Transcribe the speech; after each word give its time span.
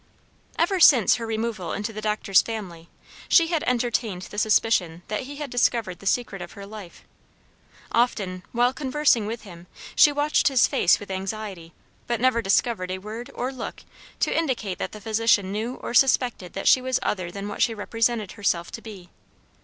Ever 0.57 0.79
since 0.79 1.17
her 1.17 1.27
removal 1.27 1.73
into 1.73 1.93
the 1.93 2.01
doctor's 2.01 2.41
family, 2.41 2.89
she 3.29 3.49
had 3.49 3.63
entertained 3.67 4.23
the 4.23 4.39
suspicion 4.39 5.03
that 5.09 5.25
he 5.29 5.35
had 5.35 5.51
discovered 5.51 5.99
the 5.99 6.07
secret 6.07 6.41
of 6.41 6.53
her 6.53 6.65
life. 6.65 7.03
Often 7.91 8.41
while 8.51 8.73
conversing 8.73 9.27
with 9.27 9.43
him, 9.43 9.67
she 9.95 10.11
watched 10.11 10.47
his 10.47 10.65
face 10.65 10.99
with 10.99 11.11
anxiety, 11.11 11.73
but 12.07 12.19
never 12.19 12.41
discovered 12.41 12.89
a 12.89 12.97
word 12.97 13.29
or 13.35 13.53
look 13.53 13.83
to 14.21 14.35
indicate 14.35 14.79
that 14.79 14.91
the 14.91 15.01
physician 15.01 15.51
knew 15.51 15.75
or 15.75 15.93
suspected 15.93 16.53
that 16.53 16.67
she 16.67 16.81
was 16.81 16.99
other 17.03 17.29
than 17.29 17.47
what 17.47 17.61
she 17.61 17.75
represented 17.75 18.31
herself 18.31 18.71
to 18.71 18.81
be. 18.81 19.11